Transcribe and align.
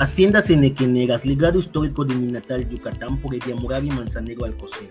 Haciendas 0.00 0.50
Enequeneras, 0.50 1.24
legado 1.24 1.56
histórico 1.56 2.04
de 2.04 2.16
mi 2.16 2.26
natal 2.26 2.68
Yucatán 2.68 3.22
por 3.22 3.32
Ediamoravi 3.32 3.90
Manzanero 3.90 4.44
Alcocer. 4.44 4.90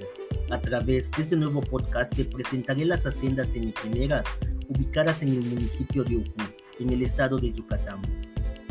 A 0.49 0.61
través 0.61 1.11
de 1.11 1.23
este 1.23 1.35
nuevo 1.35 1.59
podcast 1.59 2.15
te 2.15 2.23
presentaré 2.23 2.85
las 2.85 3.05
haciendas 3.05 3.53
enequeneras 3.53 4.25
ubicadas 4.69 5.21
en 5.21 5.33
el 5.33 5.41
municipio 5.41 6.05
de 6.05 6.15
Ucú, 6.15 6.43
en 6.79 6.89
el 6.89 7.01
estado 7.01 7.37
de 7.37 7.51
Yucatán. 7.51 8.01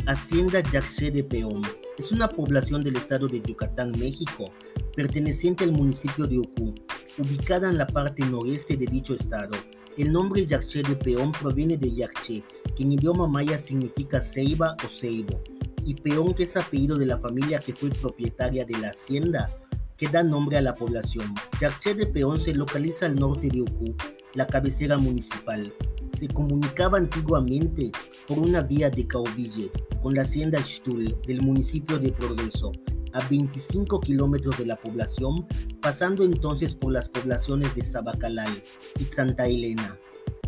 Hacienda 0.07 0.61
Yaxché 0.61 1.11
de 1.11 1.23
Peón 1.23 1.61
es 1.99 2.11
una 2.11 2.27
población 2.27 2.83
del 2.83 2.95
estado 2.95 3.27
de 3.27 3.39
Yucatán, 3.39 3.91
México, 3.91 4.51
perteneciente 4.95 5.63
al 5.65 5.71
municipio 5.71 6.25
de 6.25 6.39
Ucú, 6.39 6.73
ubicada 7.19 7.69
en 7.69 7.77
la 7.77 7.85
parte 7.85 8.25
noreste 8.25 8.75
de 8.75 8.87
dicho 8.87 9.13
estado. 9.13 9.55
El 9.99 10.11
nombre 10.11 10.47
Yaxché 10.47 10.81
de 10.81 10.95
Peón 10.95 11.31
proviene 11.31 11.77
de 11.77 11.93
Yaxché, 11.93 12.43
que 12.75 12.81
en 12.81 12.93
idioma 12.93 13.27
maya 13.27 13.59
significa 13.59 14.19
ceiba 14.19 14.75
o 14.83 14.89
ceibo 14.89 15.39
y 15.85 15.95
Peón, 15.95 16.33
que 16.33 16.43
es 16.43 16.57
apellido 16.57 16.97
de 16.97 17.05
la 17.05 17.17
familia 17.17 17.59
que 17.59 17.73
fue 17.73 17.89
propietaria 17.89 18.65
de 18.65 18.77
la 18.77 18.89
hacienda, 18.89 19.55
que 19.97 20.07
da 20.07 20.23
nombre 20.23 20.57
a 20.57 20.61
la 20.61 20.75
población. 20.75 21.33
Yaxché 21.59 21.93
de 21.93 22.07
Peón 22.07 22.39
se 22.39 22.53
localiza 22.53 23.05
al 23.05 23.15
norte 23.15 23.49
de 23.49 23.61
Ucú, 23.61 23.95
la 24.33 24.47
cabecera 24.47 24.97
municipal. 24.97 25.73
Se 26.13 26.27
comunicaba 26.27 26.97
antiguamente 26.97 27.91
por 28.27 28.39
una 28.39 28.61
vía 28.61 28.89
de 28.89 29.07
Cauville 29.07 29.71
con 30.01 30.13
la 30.13 30.23
hacienda 30.23 30.61
Xtul 30.61 31.17
del 31.27 31.41
municipio 31.41 31.99
de 31.99 32.11
Progreso, 32.11 32.71
a 33.13 33.27
25 33.27 33.99
kilómetros 34.01 34.57
de 34.57 34.65
la 34.65 34.75
población, 34.75 35.47
pasando 35.81 36.23
entonces 36.23 36.75
por 36.75 36.91
las 36.91 37.07
poblaciones 37.07 37.73
de 37.75 37.83
Sabacalal 37.83 38.51
y 38.99 39.03
Santa 39.03 39.47
Elena. 39.47 39.97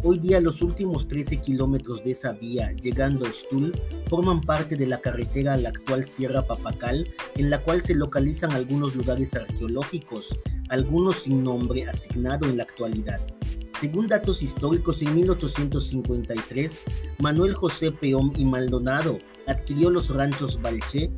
Hoy 0.07 0.19
día 0.19 0.39
los 0.39 0.61
últimos 0.61 1.07
13 1.07 1.37
kilómetros 1.37 2.03
de 2.03 2.11
esa 2.11 2.33
vía, 2.33 2.71
llegando 2.73 3.25
a 3.25 3.31
Stul, 3.31 3.73
forman 4.07 4.39
parte 4.39 4.75
de 4.75 4.85
la 4.85 5.01
carretera 5.01 5.53
a 5.55 5.57
la 5.57 5.69
actual 5.69 6.03
Sierra 6.03 6.45
Papacal, 6.45 7.09
en 7.35 7.49
la 7.49 7.63
cual 7.63 7.81
se 7.81 7.95
localizan 7.95 8.51
algunos 8.51 8.95
lugares 8.95 9.33
arqueológicos, 9.33 10.39
algunos 10.69 11.23
sin 11.23 11.43
nombre 11.43 11.89
asignado 11.89 12.45
en 12.45 12.57
la 12.57 12.63
actualidad. 12.63 13.19
Según 13.81 14.05
datos 14.05 14.43
históricos, 14.43 15.01
en 15.01 15.15
1853, 15.15 16.83
Manuel 17.17 17.55
José 17.55 17.91
Peón 17.91 18.31
y 18.37 18.45
Maldonado 18.45 19.17
adquirió 19.47 19.89
los 19.89 20.11
ranchos 20.11 20.61
Balché, 20.61 21.09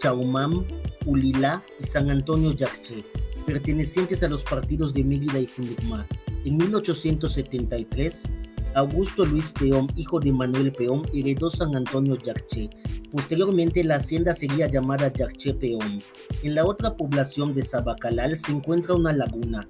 Chaumam, 0.00 0.66
Ulilá 1.06 1.62
y 1.80 1.84
San 1.84 2.10
Antonio 2.10 2.52
Yaxché, 2.52 3.06
pertenecientes 3.46 4.22
a 4.22 4.28
los 4.28 4.44
partidos 4.44 4.92
de 4.92 5.02
Mérida 5.02 5.40
y 5.40 5.46
Junucmá. 5.46 6.06
En 6.44 6.58
1873, 6.58 8.32
Augusto 8.74 9.24
Luis 9.24 9.52
Peón, 9.52 9.86
hijo 9.94 10.18
de 10.18 10.32
Manuel 10.32 10.72
Peón, 10.72 11.02
heredó 11.14 11.48
San 11.48 11.76
Antonio 11.76 12.16
Yaxché. 12.16 12.68
Posteriormente, 13.12 13.84
la 13.84 13.96
hacienda 13.96 14.34
sería 14.34 14.66
llamada 14.66 15.12
Yaxché 15.12 15.54
Peón. 15.54 16.02
En 16.42 16.54
la 16.54 16.64
otra 16.64 16.96
población 16.96 17.54
de 17.54 17.62
Sabacalal 17.62 18.36
se 18.36 18.50
encuentra 18.50 18.94
una 18.94 19.12
laguna. 19.12 19.68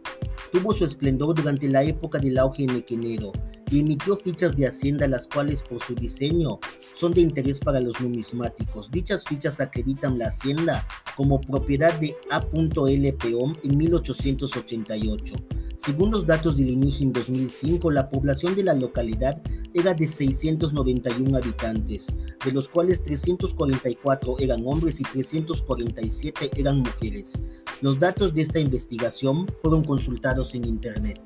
Tuvo 0.52 0.72
su 0.72 0.86
esplendor 0.86 1.34
durante 1.34 1.68
la 1.68 1.82
época 1.82 2.18
del 2.18 2.38
auge 2.38 2.66
nequenero 2.66 3.32
y 3.70 3.80
emitió 3.80 4.16
fichas 4.16 4.56
de 4.56 4.66
hacienda 4.66 5.06
las 5.06 5.26
cuales 5.26 5.60
por 5.60 5.82
su 5.82 5.94
diseño 5.94 6.58
son 6.94 7.12
de 7.12 7.20
interés 7.20 7.60
para 7.60 7.80
los 7.80 8.00
numismáticos. 8.00 8.90
Dichas 8.90 9.24
fichas 9.24 9.60
acreditan 9.60 10.18
la 10.18 10.28
hacienda 10.28 10.86
como 11.16 11.40
propiedad 11.40 11.92
de 12.00 12.16
A.L. 12.30 13.12
Peón 13.14 13.58
en 13.62 13.76
1888. 13.76 15.34
Según 15.76 16.12
los 16.12 16.26
datos 16.26 16.56
del 16.56 16.70
INIGI 16.70 17.04
en 17.04 17.12
2005, 17.12 17.90
la 17.90 18.08
población 18.08 18.54
de 18.54 18.62
la 18.62 18.74
localidad 18.74 19.42
era 19.74 19.92
de 19.92 20.06
691 20.06 21.36
habitantes, 21.36 22.14
de 22.44 22.52
los 22.52 22.68
cuales 22.68 23.02
344 23.02 24.36
eran 24.38 24.62
hombres 24.66 25.00
y 25.00 25.02
347 25.02 26.50
eran 26.56 26.78
mujeres. 26.78 27.40
Los 27.80 27.98
datos 27.98 28.32
de 28.32 28.42
esta 28.42 28.60
investigación 28.60 29.46
fueron 29.60 29.82
consultados 29.84 30.54
en 30.54 30.64
Internet. 30.64 31.20